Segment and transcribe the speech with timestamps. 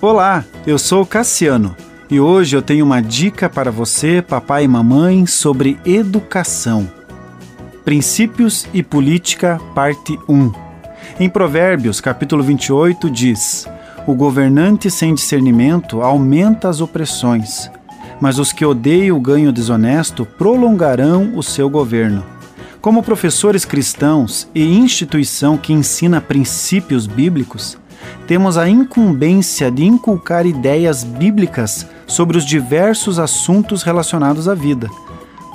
[0.00, 1.74] Olá, eu sou Cassiano
[2.10, 6.90] e hoje eu tenho uma dica para você, papai e mamãe, sobre educação.
[7.84, 10.52] Princípios e Política, parte 1.
[11.20, 13.66] Em Provérbios, capítulo 28, diz:
[14.06, 17.70] O governante sem discernimento aumenta as opressões,
[18.20, 22.24] mas os que odeiam o ganho desonesto prolongarão o seu governo.
[22.80, 27.78] Como professores cristãos e instituição que ensina princípios bíblicos,
[28.26, 34.88] temos a incumbência de inculcar ideias bíblicas sobre os diversos assuntos relacionados à vida,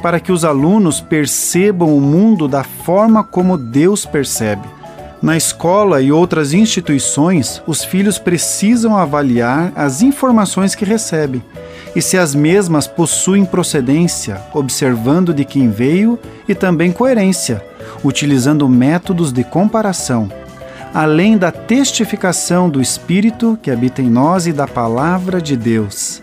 [0.02, 4.68] para que os alunos percebam o mundo da forma como Deus percebe.
[5.22, 11.44] Na escola e outras instituições, os filhos precisam avaliar as informações que recebem
[11.94, 16.18] e se as mesmas possuem procedência, observando de quem veio
[16.48, 17.62] e também coerência,
[18.04, 20.30] utilizando métodos de comparação
[20.94, 26.22] além da testificação do Espírito que habita em nós e da palavra de Deus.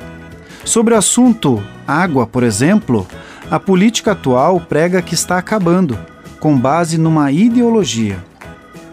[0.64, 3.06] Sobre o assunto água, por exemplo,
[3.50, 5.96] a política atual prega que está acabando,
[6.40, 8.18] com base numa ideologia.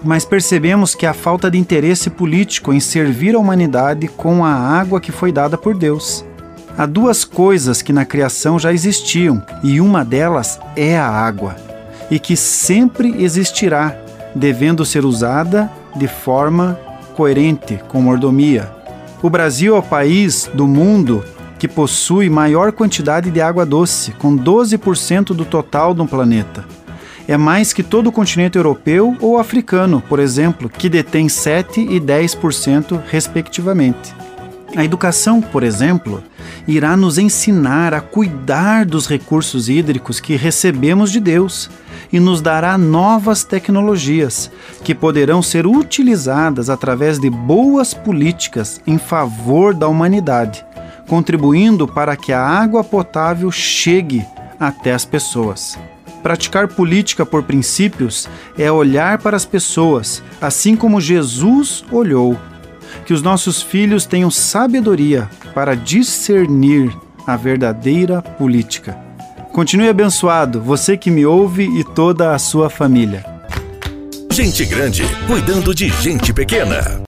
[0.03, 5.01] Mas percebemos que há falta de interesse político em servir a humanidade com a água
[5.01, 6.23] que foi dada por Deus.
[6.77, 11.55] Há duas coisas que na criação já existiam, e uma delas é a água,
[12.11, 14.02] e que sempre existirá
[14.35, 16.79] devendo ser usada de forma
[17.15, 18.71] coerente, com mordomia.
[19.21, 21.23] O Brasil é o país do mundo
[21.57, 26.65] que possui maior quantidade de água doce, com 12% do total do planeta.
[27.25, 32.01] É mais que todo o continente europeu ou africano, por exemplo, que detém 7 e
[32.01, 34.13] 10%, respectivamente.
[34.75, 36.21] A educação, por exemplo,
[36.67, 41.69] irá nos ensinar a cuidar dos recursos hídricos que recebemos de Deus
[42.11, 44.51] e nos dará novas tecnologias
[44.83, 50.65] que poderão ser utilizadas através de boas políticas em favor da humanidade,
[51.07, 54.25] contribuindo para que a água potável chegue
[54.59, 55.77] até as pessoas.
[56.21, 62.37] Praticar política por princípios é olhar para as pessoas, assim como Jesus olhou.
[63.05, 66.95] Que os nossos filhos tenham sabedoria para discernir
[67.25, 68.97] a verdadeira política.
[69.51, 73.23] Continue abençoado, você que me ouve e toda a sua família.
[74.31, 76.99] Gente grande cuidando de gente pequena.